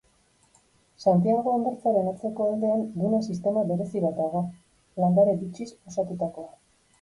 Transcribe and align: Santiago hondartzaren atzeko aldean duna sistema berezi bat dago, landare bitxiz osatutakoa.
Santiago 1.01 1.51
hondartzaren 1.57 2.09
atzeko 2.11 2.47
aldean 2.53 2.81
duna 3.03 3.19
sistema 3.33 3.67
berezi 3.73 4.03
bat 4.07 4.17
dago, 4.23 4.43
landare 5.05 5.37
bitxiz 5.45 5.69
osatutakoa. 5.93 6.51